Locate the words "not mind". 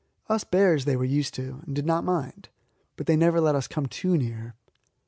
1.85-2.49